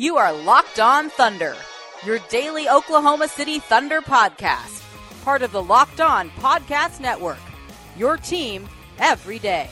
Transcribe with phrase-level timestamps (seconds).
[0.00, 1.56] You are Locked On Thunder,
[2.06, 4.84] your daily Oklahoma City Thunder podcast,
[5.24, 7.40] part of the Locked On Podcast Network.
[7.96, 8.68] Your team
[9.00, 9.68] every day.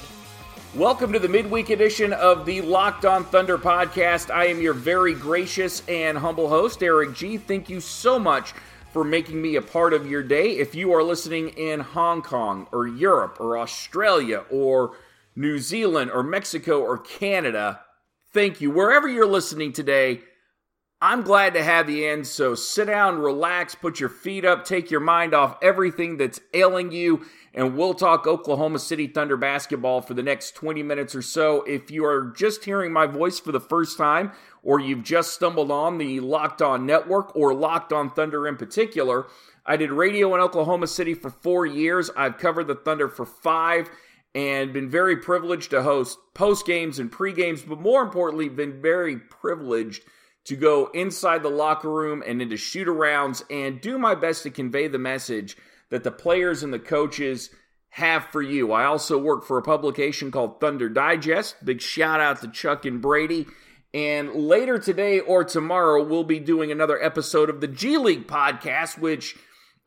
[0.75, 4.35] Welcome to the midweek edition of the Locked On Thunder podcast.
[4.35, 7.37] I am your very gracious and humble host, Eric G.
[7.37, 8.53] Thank you so much
[8.93, 10.57] for making me a part of your day.
[10.57, 14.97] If you are listening in Hong Kong or Europe or Australia or
[15.37, 17.83] New Zealand or Mexico or Canada,
[18.37, 18.71] thank you.
[18.71, 20.21] Wherever you're listening today,
[21.01, 22.23] I'm glad to have you in.
[22.23, 26.93] So sit down, relax, put your feet up, take your mind off everything that's ailing
[26.93, 31.63] you, and we'll talk Oklahoma City Thunder basketball for the next 20 minutes or so.
[31.63, 35.71] If you are just hearing my voice for the first time, or you've just stumbled
[35.71, 39.29] on the Locked On Network or Locked On Thunder in particular,
[39.65, 42.11] I did radio in Oklahoma City for four years.
[42.15, 43.89] I've covered the Thunder for five
[44.37, 48.83] and been very privileged to host post games and pre games, but more importantly, been
[48.83, 50.03] very privileged
[50.45, 54.51] to go inside the locker room and into shoot arounds and do my best to
[54.51, 55.57] convey the message
[55.89, 57.49] that the players and the coaches
[57.89, 58.73] have for you.
[58.73, 61.65] I also work for a publication called Thunder Digest.
[61.65, 63.47] Big shout out to Chuck and Brady.
[63.95, 68.99] And later today or tomorrow, we'll be doing another episode of the G League podcast,
[68.99, 69.35] which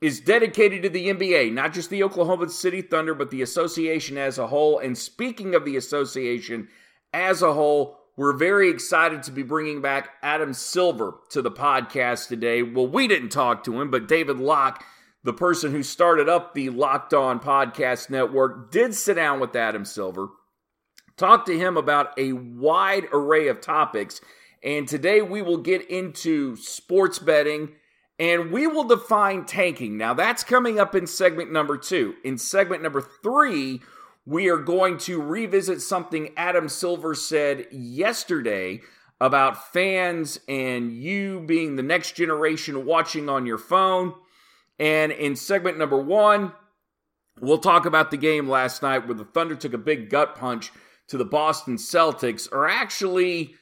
[0.00, 4.38] is dedicated to the NBA, not just the Oklahoma City Thunder, but the association as
[4.38, 4.78] a whole.
[4.78, 6.68] And speaking of the association
[7.12, 12.28] as a whole, we're very excited to be bringing back Adam Silver to the podcast
[12.28, 12.62] today.
[12.62, 14.84] Well, we didn't talk to him, but David Locke,
[15.22, 19.84] the person who started up the Locked On Podcast Network, did sit down with Adam
[19.84, 20.28] Silver,
[21.16, 24.20] talk to him about a wide array of topics.
[24.62, 27.70] And today we will get into sports betting
[28.20, 29.96] and we will define tanking.
[29.96, 32.14] Now, that's coming up in segment number two.
[32.22, 33.80] In segment number three,
[34.26, 38.82] we are going to revisit something Adam Silver said yesterday
[39.22, 44.12] about fans and you being the next generation watching on your phone.
[44.78, 46.52] And in segment number one,
[47.40, 50.72] we'll talk about the game last night where the Thunder took a big gut punch
[51.08, 53.54] to the Boston Celtics, or actually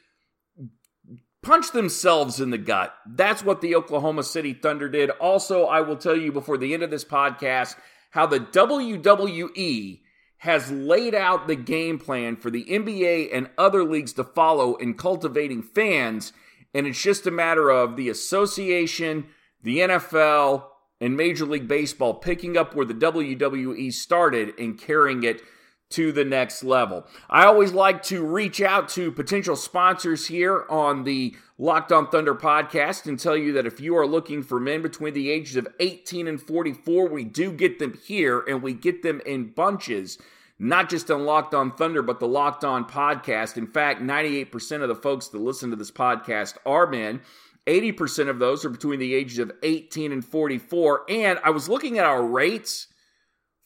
[1.43, 2.94] punch themselves in the gut.
[3.06, 5.10] That's what the Oklahoma City Thunder did.
[5.10, 7.76] Also, I will tell you before the end of this podcast
[8.10, 10.00] how the WWE
[10.38, 14.94] has laid out the game plan for the NBA and other leagues to follow in
[14.94, 16.32] cultivating fans.
[16.72, 19.26] And it's just a matter of the association,
[19.62, 20.65] the NFL,
[21.00, 25.43] and Major League Baseball picking up where the WWE started and carrying it
[25.91, 27.06] to the next level.
[27.31, 32.34] I always like to reach out to potential sponsors here on the Locked on Thunder
[32.34, 35.66] podcast and tell you that if you are looking for men between the ages of
[35.81, 40.19] 18 and 44, we do get them here and we get them in bunches.
[40.60, 43.56] Not just on Locked On Thunder, but the Locked On podcast.
[43.56, 47.22] In fact, 98% of the folks that listen to this podcast are men.
[47.66, 51.05] 80% of those are between the ages of 18 and 44.
[51.09, 52.88] And I was looking at our rates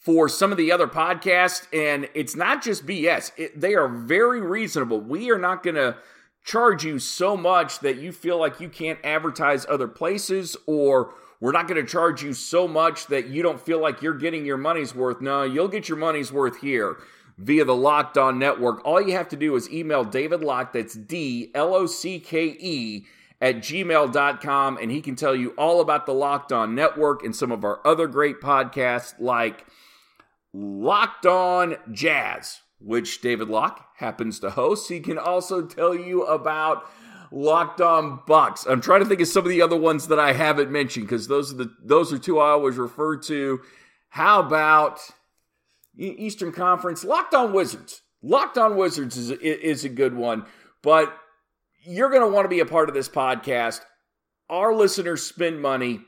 [0.03, 3.31] for some of the other podcasts, and it's not just BS.
[3.37, 5.01] It, they are very reasonable.
[5.01, 5.97] We are not going to
[6.45, 11.53] charge you so much that you feel like you can't advertise other places, or we're
[11.53, 14.57] not going to charge you so much that you don't feel like you're getting your
[14.57, 15.21] money's worth.
[15.21, 16.97] No, you'll get your money's worth here
[17.39, 18.85] via the Locked On Network.
[18.85, 22.57] All you have to do is email David Locke, that's D L O C K
[22.59, 23.07] E,
[23.41, 27.53] at gmail.com, and he can tell you all about the Locked On Network and some
[27.53, 29.65] of our other great podcasts like
[30.53, 34.89] Locked On Jazz, which David Locke happens to host.
[34.89, 36.85] He can also tell you about
[37.31, 38.67] Locked On Bucks.
[38.67, 41.29] I'm trying to think of some of the other ones that I haven't mentioned because
[41.29, 43.61] those are the those are two I always refer to.
[44.11, 45.01] How about
[45.97, 47.05] Eastern Conference?
[47.05, 48.03] Locked On Wizards.
[48.23, 50.45] Locked On Wizards is is a good one,
[50.83, 51.17] but
[51.85, 53.81] you're going to want to be a part of this podcast.
[54.51, 56.03] Our listeners spend money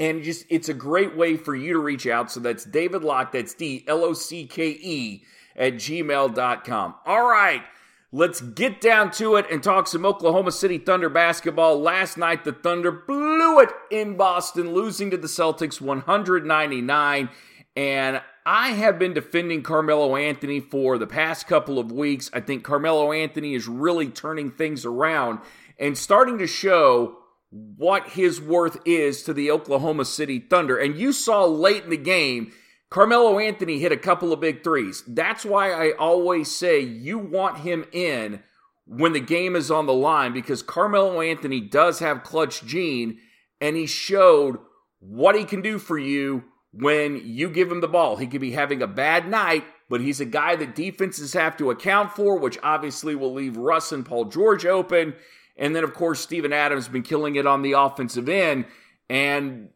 [0.00, 2.32] and just it's a great way for you to reach out.
[2.32, 5.22] So that's David Locke, that's D L O C K E
[5.54, 6.94] at gmail.com.
[7.04, 7.62] All right,
[8.10, 11.78] let's get down to it and talk some Oklahoma City Thunder basketball.
[11.78, 17.28] Last night, the Thunder blew it in Boston, losing to the Celtics 199.
[17.76, 22.30] And I have been defending Carmelo Anthony for the past couple of weeks.
[22.32, 25.40] I think Carmelo Anthony is really turning things around
[25.78, 27.19] and starting to show
[27.50, 30.78] what his worth is to the Oklahoma City Thunder.
[30.78, 32.52] And you saw late in the game,
[32.90, 35.02] Carmelo Anthony hit a couple of big threes.
[35.06, 38.42] That's why I always say you want him in
[38.86, 43.18] when the game is on the line because Carmelo Anthony does have clutch gene
[43.60, 44.58] and he showed
[44.98, 48.16] what he can do for you when you give him the ball.
[48.16, 51.70] He could be having a bad night, but he's a guy that defenses have to
[51.70, 55.14] account for, which obviously will leave Russ and Paul George open
[55.60, 58.64] And then, of course, Steven Adams been killing it on the offensive end
[59.10, 59.68] and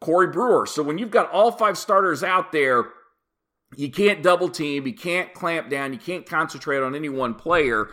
[0.00, 0.66] Corey Brewer.
[0.66, 2.86] So when you've got all five starters out there,
[3.76, 7.90] you can't double team, you can't clamp down, you can't concentrate on any one player.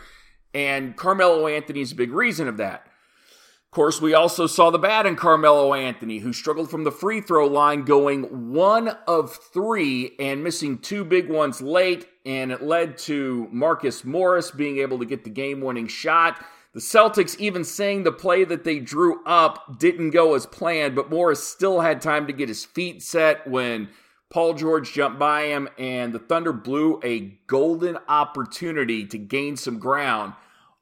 [0.53, 2.85] And Carmelo Anthony is a big reason of that.
[2.85, 7.19] Of course, we also saw the bad in Carmelo Anthony, who struggled from the free
[7.19, 12.07] throw line, going one of three and missing two big ones late.
[12.25, 16.41] And it led to Marcus Morris being able to get the game winning shot.
[16.75, 21.09] The Celtics even saying the play that they drew up didn't go as planned, but
[21.09, 23.87] Morris still had time to get his feet set when
[24.29, 29.79] Paul George jumped by him, and the Thunder blew a golden opportunity to gain some
[29.79, 30.33] ground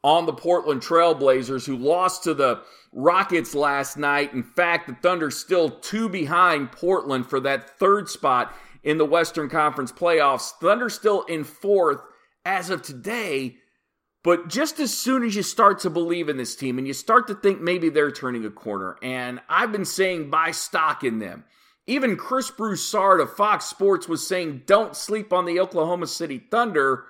[0.04, 4.34] on the Portland Trailblazers, who lost to the Rockets last night.
[4.34, 8.52] In fact, the Thunder still two behind Portland for that third spot
[8.82, 10.54] in the Western Conference playoffs.
[10.60, 12.02] Thunder still in fourth
[12.46, 13.58] as of today
[14.24, 17.28] but just as soon as you start to believe in this team and you start
[17.28, 21.44] to think maybe they're turning a corner, and I've been saying buy stock in them.
[21.86, 27.06] Even Chris Broussard of Fox Sports was saying don't sleep on the Oklahoma City Thunder.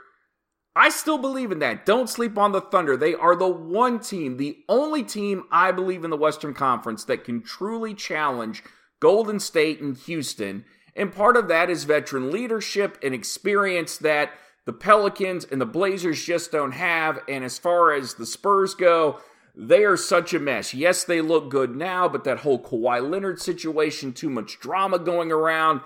[0.75, 1.85] I still believe in that.
[1.85, 2.97] Don't sleep on the Thunder.
[2.97, 7.23] They are the one team, the only team I believe in the Western Conference that
[7.23, 8.63] can truly challenge
[8.99, 10.65] Golden State and Houston.
[10.95, 14.31] And part of that is veteran leadership and experience that
[14.65, 17.19] the Pelicans and the Blazers just don't have.
[17.27, 19.19] And as far as the Spurs go,
[19.55, 20.73] they are such a mess.
[20.73, 25.31] Yes, they look good now, but that whole Kawhi Leonard situation, too much drama going
[25.31, 25.81] around.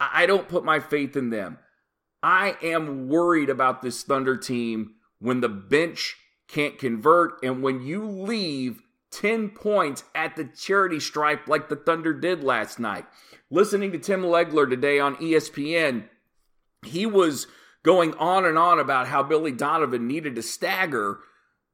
[0.00, 1.58] I don't put my faith in them.
[2.22, 6.16] I am worried about this Thunder team when the bench
[6.48, 8.82] can't convert and when you leave
[9.12, 13.04] 10 points at the charity stripe like the Thunder did last night.
[13.50, 16.08] Listening to Tim Legler today on ESPN,
[16.84, 17.46] he was
[17.82, 21.20] going on and on about how Billy Donovan needed to stagger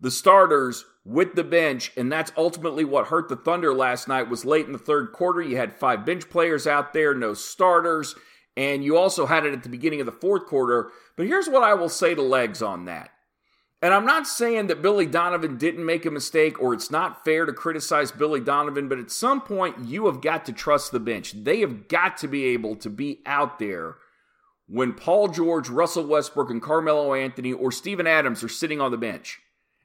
[0.00, 4.44] the starters with the bench and that's ultimately what hurt the thunder last night was
[4.44, 8.14] late in the third quarter you had five bench players out there no starters
[8.58, 10.90] and you also had it at the beginning of the fourth quarter.
[11.16, 13.10] But here's what i will say to legs on that.
[13.80, 17.46] And i'm not saying that billy donovan didn't make a mistake or it's not fair
[17.46, 21.32] to criticize billy donovan but at some point you have got to trust the bench.
[21.44, 23.96] They have got to be able to be out there
[24.68, 28.96] when Paul George, Russell Westbrook, and Carmelo Anthony or Steven Adams are sitting on the
[28.96, 29.40] bench.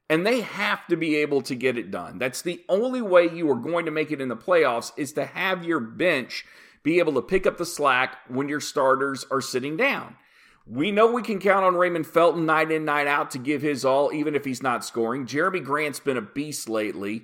[0.09, 2.19] And they have to be able to get it done.
[2.19, 5.25] That's the only way you are going to make it in the playoffs is to
[5.25, 6.45] have your bench
[6.83, 10.17] be able to pick up the slack when your starters are sitting down.
[10.65, 13.83] We know we can count on Raymond Felton night in, night out to give his
[13.83, 15.25] all, even if he's not scoring.
[15.25, 17.23] Jerami Grant's been a beast lately.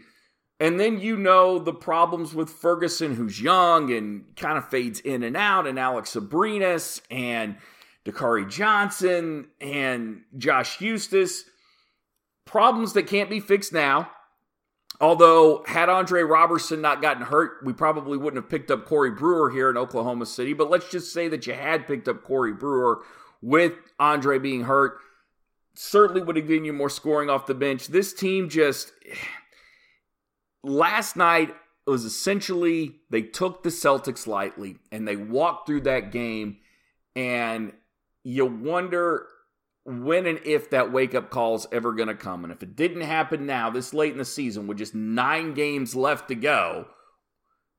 [0.60, 5.24] And then you know the problems with Ferguson, who's young and kind of fades in
[5.24, 7.56] and out, and Alex Abrines and
[8.06, 11.44] Dakari Johnson and Josh Huestis.
[12.46, 14.12] Problems that can't be fixed now.
[15.02, 19.50] Although, had Andre Roberson not gotten hurt, we probably wouldn't have picked up Corey Brewer
[19.50, 20.54] here in Oklahoma City.
[20.54, 23.04] But let's just say that you had picked up Corey Brewer
[23.42, 24.98] with Andre being hurt.
[25.74, 27.88] Certainly would have given you more scoring off the bench.
[27.88, 28.92] This team just
[30.64, 31.54] last night
[31.86, 36.58] was essentially they took the Celtics lightly and they walked through that game
[37.16, 37.74] and
[38.24, 39.28] you wonder
[39.86, 42.44] when and if that wake up call is ever going to come.
[42.44, 45.96] And if it didn't happen now, this late in the season, with just nine games
[45.96, 46.86] left to go,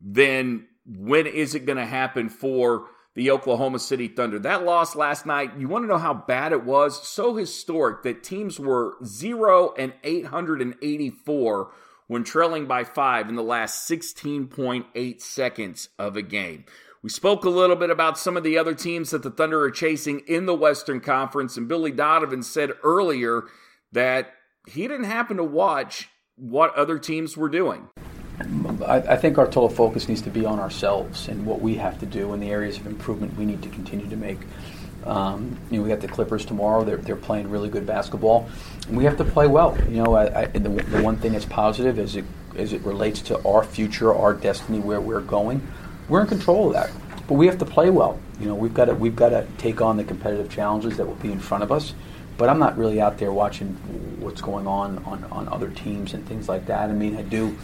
[0.01, 4.39] then when is it going to happen for the Oklahoma City Thunder?
[4.39, 7.07] That loss last night, you want to know how bad it was?
[7.07, 11.71] So historic that teams were 0 and 884
[12.11, 16.65] when trailing by five in the last 16.8 seconds of a game.
[17.05, 19.71] We spoke a little bit about some of the other teams that the Thunder are
[19.71, 23.45] chasing in the Western Conference, and Billy Donovan said earlier
[23.93, 24.33] that
[24.67, 27.89] he didn't happen to watch what other teams were doing.
[28.85, 32.07] I, think our total focus needs to be on ourselves and what we have to
[32.07, 34.41] do and the areas of improvement we need to continue to make.
[35.05, 36.85] Um, you know, we got the Clippers tomorrow.
[36.85, 38.49] They're, they're playing really good basketball.
[38.87, 39.77] And we have to play well.
[39.89, 42.25] You know, I, I, the, the one thing that's positive is it
[42.57, 45.67] as it relates to our future, our destiny, where we're going,
[46.09, 46.91] we're in control of that.
[47.29, 48.19] But we have to play well.
[48.41, 51.15] You know, we've got to we've got to take on the competitive challenges that will
[51.17, 51.95] be in front of us.
[52.37, 53.69] But I'm not really out there watching
[54.19, 56.91] what's going on on, on other teams and things like that.
[56.91, 57.57] I mean, I do.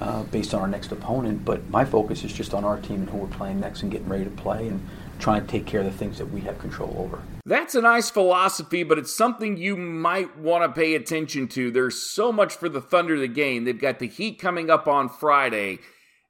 [0.00, 3.10] Uh, based on our next opponent, but my focus is just on our team and
[3.10, 4.84] who we're playing next and getting ready to play and
[5.24, 7.22] trying to take care of the things that we have control over.
[7.46, 11.70] That's a nice philosophy, but it's something you might want to pay attention to.
[11.70, 13.64] There's so much for the Thunder to gain.
[13.64, 15.78] They've got the Heat coming up on Friday,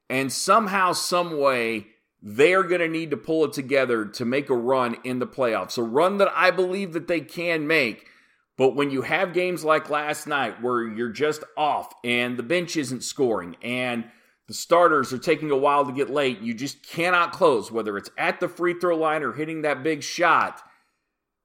[0.09, 1.89] and somehow, some way,
[2.23, 5.77] they're going to need to pull it together to make a run in the playoffs.
[5.77, 8.07] A run that I believe that they can make.
[8.57, 12.77] But when you have games like last night where you're just off and the bench
[12.77, 14.05] isn't scoring and
[14.47, 18.11] the starters are taking a while to get late, you just cannot close, whether it's
[18.19, 20.61] at the free throw line or hitting that big shot.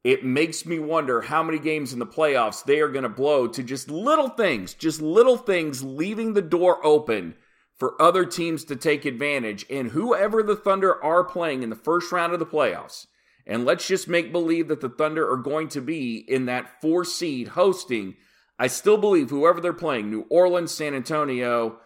[0.03, 3.47] It makes me wonder how many games in the playoffs they are going to blow
[3.47, 7.35] to just little things, just little things leaving the door open
[7.75, 9.65] for other teams to take advantage.
[9.69, 13.07] And whoever the Thunder are playing in the first round of the playoffs,
[13.45, 17.03] and let's just make believe that the Thunder are going to be in that four
[17.03, 18.15] seed hosting.
[18.57, 21.79] I still believe whoever they're playing, New Orleans, San Antonio,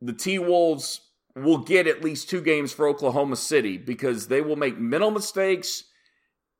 [0.00, 1.00] the T Wolves
[1.34, 5.84] will get at least two games for Oklahoma City because they will make mental mistakes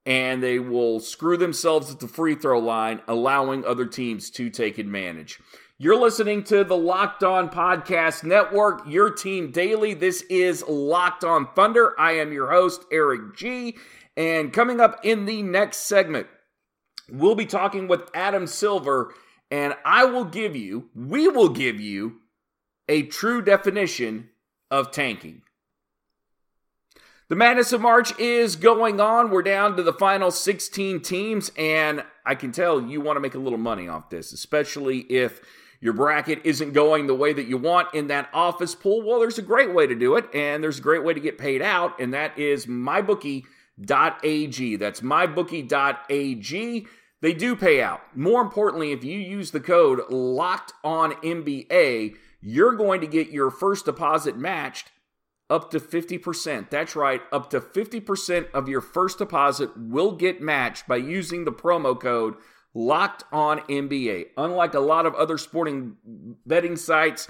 [0.05, 4.78] and they will screw themselves at the free throw line, allowing other teams to take
[4.78, 5.40] advantage.
[5.78, 9.93] You're listening to the Locked On Podcast Network, your team daily.
[9.93, 11.99] This is Locked On Thunder.
[12.00, 13.76] I am your host, Eric G.
[14.16, 16.28] And coming up in the next segment,
[17.11, 19.12] we'll be talking with Adam Silver,
[19.50, 22.21] and I will give you, we will give you,
[22.88, 24.31] a true definition
[24.71, 25.43] of tanking.
[27.28, 29.31] The Madness of March is going on.
[29.31, 33.35] We're down to the final 16 teams, and I can tell you want to make
[33.35, 35.40] a little money off this, especially if
[35.81, 39.02] your bracket isn't going the way that you want in that office pool.
[39.02, 41.37] Well, there's a great way to do it, and there's a great way to get
[41.37, 43.47] paid out, and that is MyBookie.ag.
[44.76, 46.87] That's MyBookie.ag.
[47.23, 48.02] They do pay out.
[48.16, 53.50] More importantly, if you use the code LOCKED on NBA, you're going to get your
[53.50, 54.92] first deposit matched
[55.50, 56.70] up to 50%.
[56.70, 61.52] That's right, up to 50% of your first deposit will get matched by using the
[61.52, 62.36] promo code
[62.72, 64.28] locked on NBA.
[64.36, 65.96] Unlike a lot of other sporting
[66.46, 67.26] betting sites,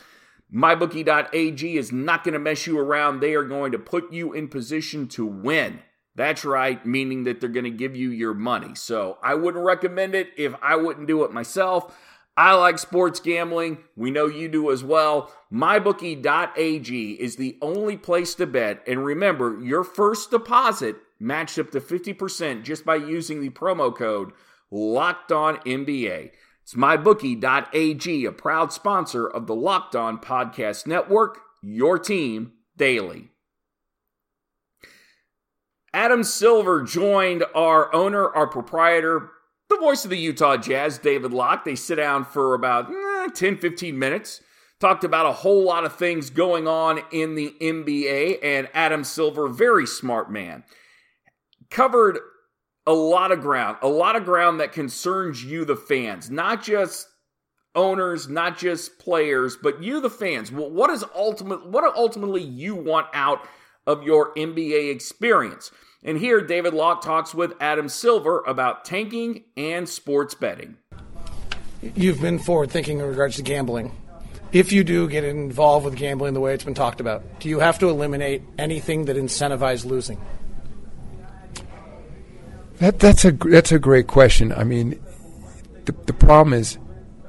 [0.55, 3.21] mybookie.ag is not going to mess you around.
[3.21, 5.81] They are going to put you in position to win.
[6.15, 8.75] That's right, meaning that they're going to give you your money.
[8.75, 11.95] So I wouldn't recommend it if I wouldn't do it myself.
[12.37, 13.79] I like sports gambling.
[13.97, 15.33] We know you do as well.
[15.53, 18.83] MyBookie.ag is the only place to bet.
[18.87, 24.33] And remember, your first deposit matched up to 50% just by using the promo code
[24.71, 26.33] Locked On NBA.
[26.63, 33.31] It's MyBookie.ag, a proud sponsor of the Locked On Podcast Network, your team daily.
[35.95, 39.31] Adam Silver joined our owner, our proprietor,
[39.69, 41.65] the voice of the Utah Jazz, David Locke.
[41.65, 44.41] They sit down for about eh, 10, 15 minutes.
[44.79, 49.49] Talked about a whole lot of things going on in the NBA, and Adam Silver,
[49.49, 50.65] very smart man,
[51.71, 52.19] covered
[52.87, 57.09] a lot of ground, a lot of ground that concerns you, the fans, not just
[57.75, 60.53] owners, not just players, but you, the fans.
[60.53, 61.67] What is ultimate?
[61.67, 63.47] What ultimately you want out
[63.87, 65.71] of your NBA experience?
[66.07, 70.77] And here, David Locke talks with Adam Silver about tanking and sports betting.
[71.83, 73.91] You've been forward thinking in regards to gambling.
[74.53, 77.59] If you do get involved with gambling the way it's been talked about, do you
[77.59, 80.21] have to eliminate anything that incentivizes losing?
[82.79, 84.53] That, that's a that's a great question.
[84.53, 85.03] I mean,
[85.87, 86.79] the the problem is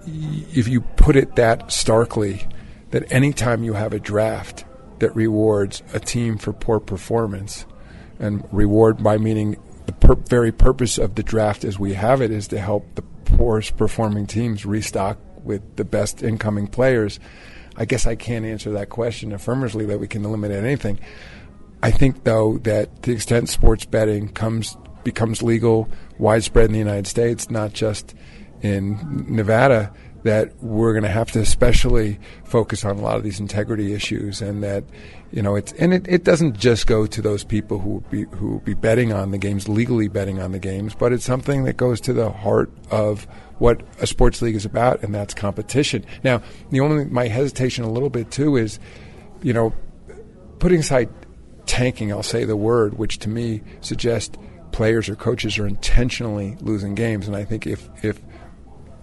[0.06, 2.48] if you put it that starkly,
[2.92, 4.66] that anytime you have a draft
[5.00, 7.66] that rewards a team for poor performance,
[8.20, 12.32] and reward by meaning the per- very purpose of the draft as we have it
[12.32, 17.20] is to help the poorest performing teams restock with the best incoming players.
[17.76, 21.00] I guess I can't answer that question affirmatively that we can eliminate anything.
[21.82, 26.80] I think though that to the extent sports betting comes becomes legal widespread in the
[26.80, 28.14] United States, not just
[28.62, 29.94] in Nevada,
[30.24, 34.42] that we're going to have to especially focus on a lot of these integrity issues,
[34.42, 34.84] and that
[35.32, 38.60] you know it's and it, it doesn't just go to those people who be who
[38.62, 42.02] be betting on the games legally betting on the games, but it's something that goes
[42.02, 43.28] to the heart of
[43.60, 46.06] what a sports league is about, and that's competition.
[46.24, 48.80] Now, the only my hesitation a little bit too is,
[49.42, 49.74] you know,
[50.60, 51.10] putting aside
[51.66, 54.38] tanking, I'll say the word, which to me suggests
[54.72, 57.28] players or coaches are intentionally losing games.
[57.28, 58.20] And I think if, if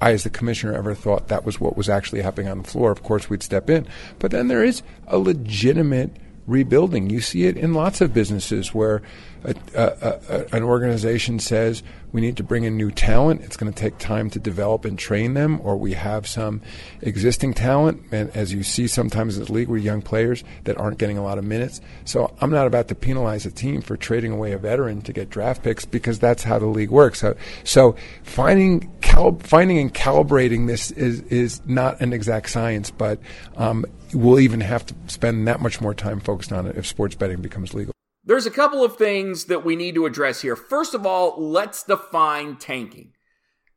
[0.04, 2.90] I, as the commissioner, ever thought that was what was actually happening on the floor,
[2.90, 3.86] of course we'd step in.
[4.18, 6.10] But then there is a legitimate
[6.46, 7.08] rebuilding.
[7.08, 9.00] You see it in lots of businesses where
[9.44, 11.82] a, a, a, an organization says
[12.14, 13.40] we need to bring in new talent.
[13.42, 16.62] It's going to take time to develop and train them, or we have some
[17.02, 18.04] existing talent.
[18.12, 21.24] And as you see sometimes in the league with young players that aren't getting a
[21.24, 21.80] lot of minutes.
[22.04, 25.28] So I'm not about to penalize a team for trading away a veteran to get
[25.28, 27.18] draft picks because that's how the league works.
[27.18, 33.18] So, so finding cal- finding and calibrating this is is not an exact science, but
[33.56, 37.16] um, we'll even have to spend that much more time focused on it if sports
[37.16, 37.93] betting becomes legal.
[38.24, 40.56] There's a couple of things that we need to address here.
[40.56, 43.12] First of all, let's define tanking.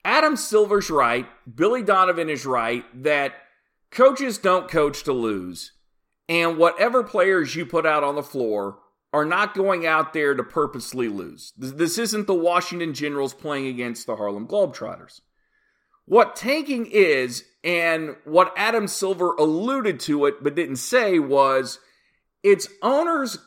[0.06, 3.34] Adam Silver's right, Billy Donovan is right that
[3.92, 5.74] coaches don't coach to lose.
[6.30, 8.80] And whatever players you put out on the floor
[9.14, 11.54] are not going out there to purposely lose.
[11.58, 15.22] This isn't the Washington Generals playing against the Harlem Globetrotters.
[16.06, 21.80] What tanking is, and what Adam Silver alluded to it but didn't say, was
[22.44, 23.38] it's owners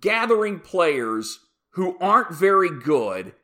[0.00, 1.40] gathering players
[1.74, 3.34] who aren't very good,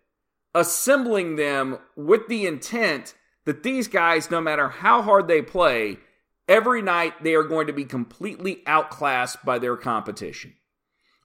[0.55, 3.15] assembling them with the intent
[3.45, 5.99] that these guys, no matter how hard they play,
[6.49, 10.55] every night they are going to be completely outclassed by their competition.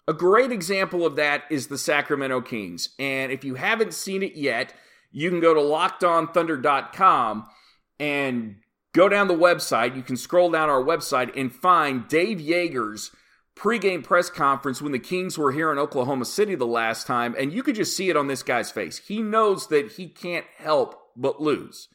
[0.08, 2.90] A great example of that is the Sacramento Kings.
[3.00, 4.74] And if you haven't seen it yet,
[5.12, 7.48] you can go to lockedonthunder.com
[8.00, 8.56] and
[8.94, 9.96] go down the website.
[9.96, 13.12] You can scroll down our website and find Dave Joerger's
[13.56, 17.36] pregame press conference when the Kings were here in Oklahoma City the last time.
[17.38, 18.98] And you could just see it on this guy's face.
[18.98, 21.90] He knows that he can't help but lose.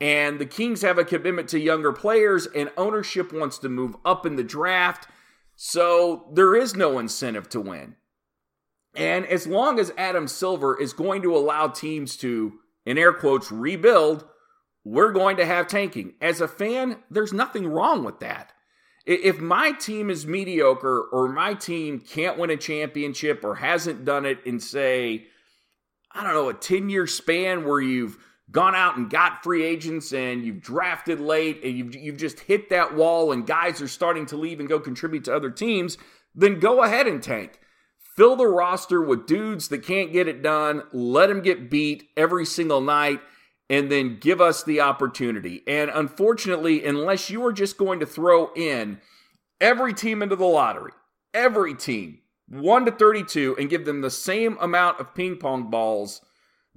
[0.00, 4.24] And the Kings have a commitment to younger players, and ownership wants to move up
[4.24, 5.08] in the draft.
[5.56, 7.96] So there is no incentive to win.
[8.94, 12.54] And as long as Adam Silver is going to allow teams to,
[12.86, 14.24] in air quotes, rebuild,
[14.84, 16.14] we're going to have tanking.
[16.20, 18.52] As a fan, there's nothing wrong with that.
[19.08, 24.26] If my team is mediocre or my team can't win a championship or hasn't done
[24.26, 25.28] it in, say,
[26.12, 28.18] I don't know, a 10 year span where you've
[28.50, 32.68] gone out and got free agents and you've drafted late and you've, you've just hit
[32.68, 35.96] that wall and guys are starting to leave and go contribute to other teams,
[36.34, 37.60] then go ahead and tank.
[38.14, 42.44] Fill the roster with dudes that can't get it done, let them get beat every
[42.44, 43.20] single night,
[43.70, 45.62] and then give us the opportunity.
[45.66, 49.00] And unfortunately, unless you are just going to throw in
[49.60, 50.92] every team into the lottery,
[51.34, 56.22] every team, 1 to 32, and give them the same amount of ping pong balls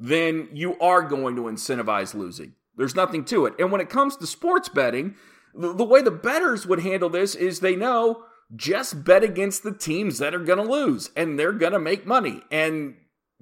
[0.01, 2.53] then you are going to incentivize losing.
[2.75, 3.53] There's nothing to it.
[3.59, 5.15] And when it comes to sports betting,
[5.53, 8.23] the, way the betters would handle this is they know
[8.55, 12.07] just bet against the teams that are going to lose and they're going to make
[12.07, 12.41] money.
[12.49, 12.95] And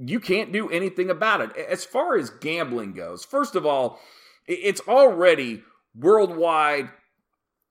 [0.04, 1.56] you can't do anything about it.
[1.58, 4.00] As far as gambling goes, first of all,
[4.48, 5.64] it's already
[5.96, 6.90] worldwide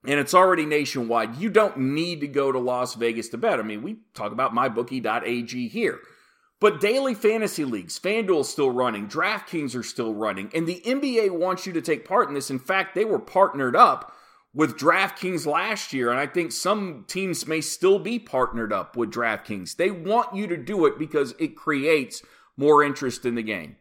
[0.06, 1.36] and it's already nationwide.
[1.36, 3.58] You don't need to go to Las Vegas to bet.
[3.58, 5.98] I mean, we talk about mybookie.ag here.
[6.60, 11.66] But daily fantasy leagues, FanDuel's still running, DraftKings are still running, and the NBA wants
[11.66, 12.50] you to take part in this.
[12.50, 14.12] In fact, they were partnered up
[14.58, 19.12] with DraftKings last year, and I think some teams may still be partnered up with
[19.12, 19.76] DraftKings.
[19.76, 22.22] They want you to do it because it creates
[22.56, 23.76] more interest in the game.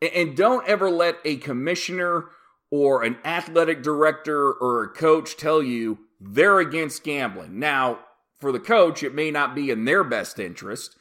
[0.00, 2.24] And don't ever let a commissioner
[2.70, 7.58] or an athletic director or a coach tell you they're against gambling.
[7.58, 7.98] Now,
[8.38, 10.96] for the coach, it may not be in their best interest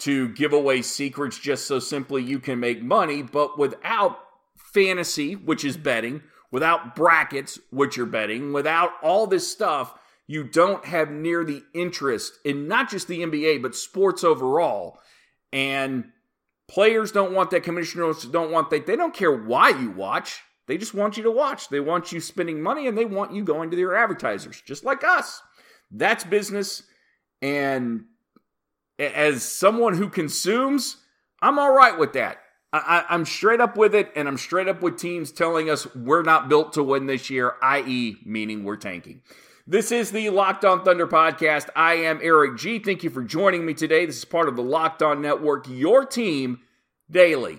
[0.00, 4.18] to give away secrets just so simply you can make money, but without
[4.58, 9.94] fantasy, which is betting, without brackets, which you're betting, without all this stuff,
[10.28, 15.00] you don't have near the interest in not just the NBA, but sports overall.
[15.52, 16.12] And
[16.68, 18.86] players don't want that, commissioners don't want that.
[18.86, 20.42] They don't care why you watch.
[20.68, 21.68] They just want you to watch.
[21.68, 25.02] They want you spending money and they want you going to their advertisers, just like
[25.02, 25.42] us.
[25.90, 26.84] That's business.
[27.40, 28.04] And
[28.98, 30.98] as someone who consumes,
[31.40, 32.38] I'm all right with that.
[32.72, 36.22] I, am straight up with it, and I'm straight up with teams telling us we're
[36.22, 39.20] not built to win this year, i.e., meaning we're tanking.
[39.66, 41.68] This is the Locked On Thunder podcast.
[41.76, 42.78] I am Eric G.
[42.78, 44.06] Thank you for joining me today.
[44.06, 46.60] This is part of the Locked On Network, your team
[47.10, 47.58] daily.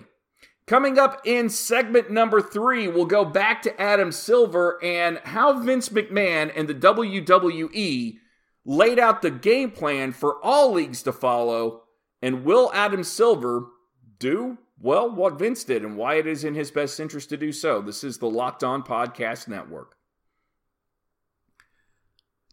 [0.66, 5.90] Coming up in segment number three, we'll go back to Adam Silver and how Vince
[5.90, 8.16] McMahon and the WWE
[8.64, 11.82] laid out the game plan for all leagues to follow,
[12.20, 13.66] and will Adam Silver
[14.18, 17.52] do, well, what Vince did and why it is in his best interest to do
[17.52, 17.80] so?
[17.80, 19.96] This is the Locked On Podcast Network.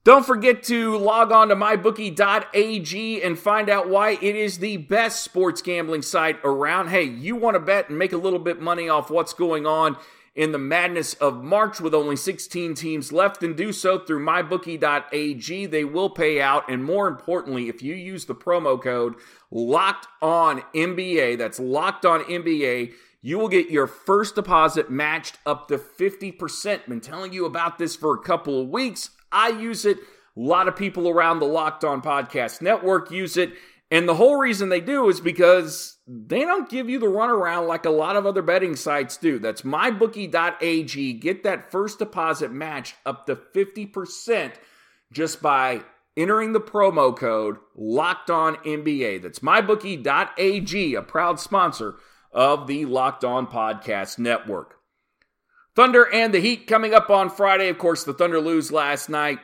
[0.03, 5.23] Don't forget to log on to mybookie.ag and find out why it is the best
[5.23, 6.89] sports gambling site around.
[6.89, 9.95] Hey, you want to bet and make a little bit money off what's going on
[10.35, 15.65] in the madness of March with only 16 teams left and do so through mybookie.ag.
[15.65, 16.69] They will pay out.
[16.69, 19.15] And more importantly, if you use the promo code
[19.49, 25.67] locked on NBA, that's locked on NBA, you will get your first deposit matched up
[25.67, 26.87] to 50%.
[26.87, 29.11] Been telling you about this for a couple of weeks.
[29.31, 29.97] I use it.
[30.35, 33.51] A lot of people around the Locked On Podcast Network use it.
[33.91, 37.85] And the whole reason they do is because they don't give you the runaround like
[37.85, 39.37] a lot of other betting sites do.
[39.37, 41.13] That's mybookie.ag.
[41.13, 44.53] Get that first deposit matched up to 50%
[45.11, 45.81] just by
[46.15, 49.21] entering the promo code locked on NBA.
[49.21, 51.95] That's mybookie.ag, a proud sponsor
[52.31, 54.75] of the Locked On Podcast Network.
[55.75, 57.67] Thunder and the Heat coming up on Friday.
[57.67, 59.39] Of course, the Thunder lose last night.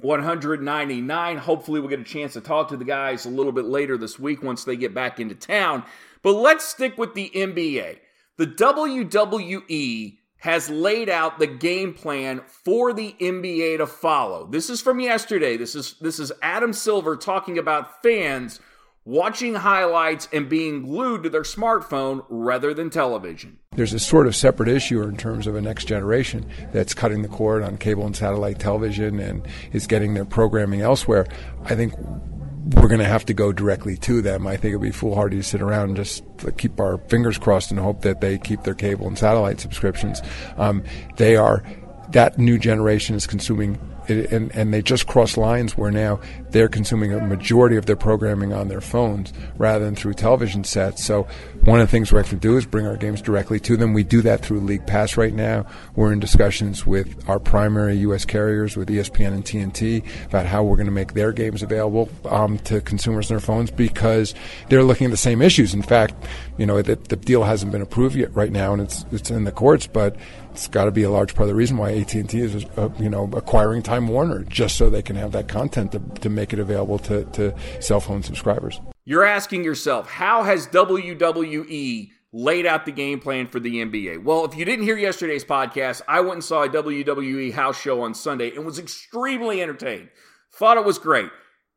[0.00, 1.36] 199.
[1.38, 4.18] Hopefully, we'll get a chance to talk to the guys a little bit later this
[4.18, 5.84] week once they get back into town.
[6.22, 7.98] But let's stick with the NBA.
[8.36, 14.46] The WWE has laid out the game plan for the NBA to follow.
[14.46, 15.56] This is from yesterday.
[15.56, 18.60] This is this is Adam Silver talking about fans
[19.08, 23.58] watching highlights and being glued to their smartphone rather than television.
[23.74, 27.28] There's a sort of separate issue in terms of a next generation that's cutting the
[27.28, 31.26] cord on cable and satellite television and is getting their programming elsewhere.
[31.64, 34.46] I think we're going to have to go directly to them.
[34.46, 36.22] I think it'd be foolhardy to sit around and just
[36.58, 40.20] keep our fingers crossed and hope that they keep their cable and satellite subscriptions.
[40.58, 40.84] Um,
[41.16, 41.64] they are
[42.10, 43.78] that new generation is consuming
[44.10, 47.96] it, and, and they just cross lines where now they're consuming a majority of their
[47.96, 51.04] programming on their phones rather than through television sets.
[51.04, 51.26] So
[51.64, 53.92] one of the things we to do is bring our games directly to them.
[53.92, 55.66] We do that through League Pass right now.
[55.96, 58.24] We're in discussions with our primary U.S.
[58.24, 62.58] carriers, with ESPN and TNT, about how we're going to make their games available um,
[62.60, 64.34] to consumers on their phones because
[64.68, 65.74] they're looking at the same issues.
[65.74, 66.14] In fact,
[66.56, 69.44] you know, the, the deal hasn't been approved yet right now, and it's it's in
[69.44, 70.16] the courts, but
[70.50, 73.08] it's got to be a large part of the reason why AT&T is, uh, you
[73.08, 76.58] know, acquiring Time Warner just so they can have that content to, to make it
[76.58, 78.80] available to, to cell phone subscribers.
[79.08, 84.22] You're asking yourself, how has WWE laid out the game plan for the NBA?
[84.22, 88.02] Well, if you didn't hear yesterday's podcast, I went and saw a WWE house show
[88.02, 90.10] on Sunday and was extremely entertained.
[90.52, 91.30] Thought it was great.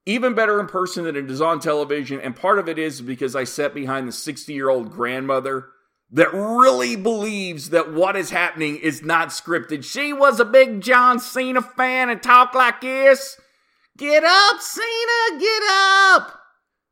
[0.05, 2.19] Even better in person than it is on television.
[2.19, 5.69] And part of it is because I sat behind the 60 year old grandmother
[6.11, 9.85] that really believes that what is happening is not scripted.
[9.85, 13.39] She was a big John Cena fan and talk like this.
[13.97, 16.40] Get up, Cena, get up.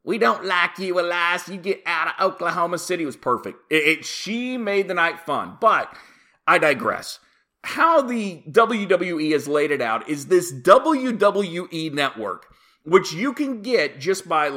[0.09, 1.47] We don't like you, Elias.
[1.47, 3.03] You get out of Oklahoma City.
[3.03, 3.59] It was perfect.
[3.69, 5.59] It, it, she made the night fun.
[5.61, 5.95] But
[6.47, 7.19] I digress.
[7.63, 12.47] How the WWE has laid it out is this WWE network,
[12.83, 14.49] which you can get just by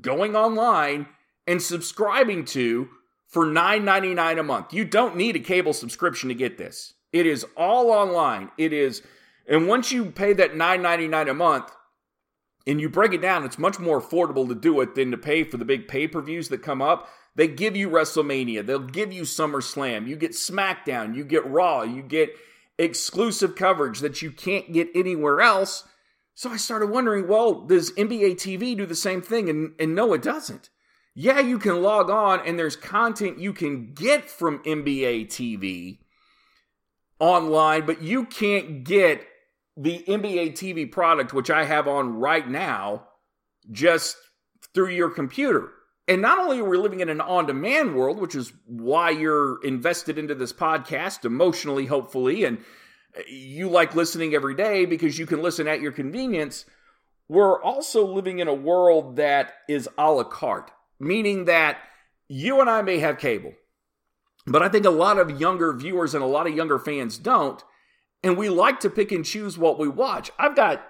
[0.00, 1.06] going online
[1.46, 2.88] and subscribing to
[3.28, 4.74] for $9.99 a month.
[4.74, 6.94] You don't need a cable subscription to get this.
[7.12, 8.50] It is all online.
[8.58, 9.02] It is,
[9.48, 11.70] and once you pay that $9.99 a month
[12.68, 15.42] and you break it down, it's much more affordable to do it than to pay
[15.42, 17.08] for the big pay per views that come up.
[17.34, 22.02] They give you WrestleMania, they'll give you SummerSlam, you get SmackDown, you get Raw, you
[22.02, 22.36] get
[22.78, 25.84] exclusive coverage that you can't get anywhere else.
[26.34, 29.48] So I started wondering, well, does NBA TV do the same thing?
[29.48, 30.70] And, and no, it doesn't
[31.20, 35.98] yeah, you can log on and there's content you can get from NBA TV
[37.18, 39.26] online, but you can't get
[39.78, 43.06] the NBA TV product, which I have on right now,
[43.70, 44.16] just
[44.74, 45.70] through your computer.
[46.06, 49.62] And not only are we living in an on demand world, which is why you're
[49.62, 52.58] invested into this podcast emotionally, hopefully, and
[53.28, 56.64] you like listening every day because you can listen at your convenience,
[57.28, 61.78] we're also living in a world that is a la carte meaning that
[62.28, 63.52] you and I may have cable,
[64.46, 67.62] but I think a lot of younger viewers and a lot of younger fans don't,
[68.22, 70.30] and we like to pick and choose what we watch.
[70.38, 70.84] I've got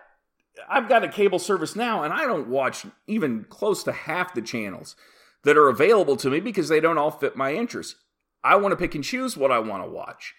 [0.69, 4.43] I've got a cable service now and I don't watch even close to half the
[4.43, 4.97] channels
[5.45, 7.95] that are available to me because they don't all fit my interests.
[8.43, 10.35] I want to pick and choose what I want to watch.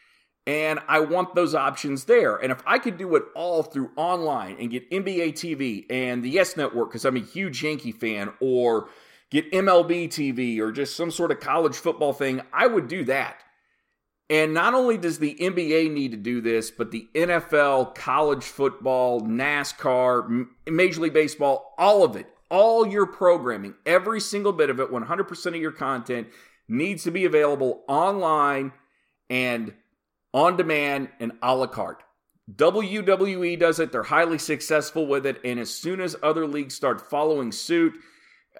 [0.47, 2.36] And I want those options there.
[2.36, 6.30] And if I could do it all through online and get NBA TV and the
[6.30, 8.89] Yes Network, because I'm a huge Yankee fan, or
[9.30, 13.43] get MLB TV or just some sort of college football thing, I would do that.
[14.30, 19.22] And not only does the NBA need to do this, but the NFL, college football,
[19.22, 24.92] NASCAR, Major League Baseball, all of it, all your programming, every single bit of it,
[24.92, 26.28] 100% of your content
[26.68, 28.72] needs to be available online
[29.32, 29.74] and
[30.32, 32.04] on demand and a la carte.
[32.56, 37.10] WWE does it, they're highly successful with it, and as soon as other leagues start
[37.10, 37.94] following suit,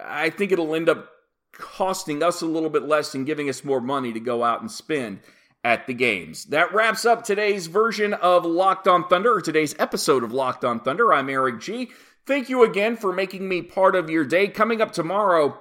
[0.00, 1.10] I think it'll end up
[1.52, 4.70] costing us a little bit less and giving us more money to go out and
[4.70, 5.20] spend
[5.64, 6.46] at the games.
[6.46, 10.80] That wraps up today's version of Locked on Thunder, or today's episode of Locked on
[10.80, 11.12] Thunder.
[11.12, 11.90] I'm Eric G.
[12.26, 14.48] Thank you again for making me part of your day.
[14.48, 15.58] Coming up tomorrow,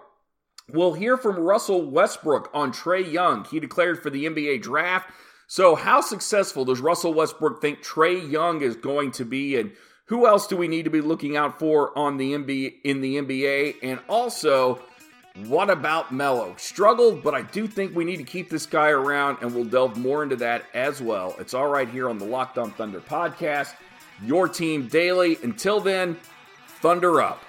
[0.70, 3.46] we'll hear from Russell Westbrook on Trae Young.
[3.46, 5.10] He declared for the NBA draft.
[5.48, 9.60] So, how successful does Russell Westbrook think Trae Young is going to be?
[9.60, 9.72] And
[10.06, 13.18] who else do we need to be looking out for on the NBA in the
[13.18, 13.76] NBA?
[13.82, 14.82] And also,
[15.48, 16.56] what about Melo?
[16.58, 19.98] Struggled, but I do think we need to keep this guy around, and we'll delve
[19.98, 21.36] more into that as well.
[21.40, 23.74] It's all right here on the Locked On Thunder podcast,
[24.24, 25.38] your team daily.
[25.44, 26.18] Until then,
[26.82, 27.44] Thunder up.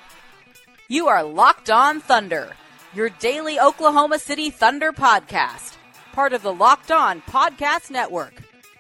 [0.89, 2.53] You are Locked On Thunder,
[2.95, 5.77] your daily Oklahoma City Thunder podcast,
[6.13, 8.35] part of the Locked On Podcast Network.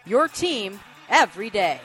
[0.05, 1.81] Your team every day.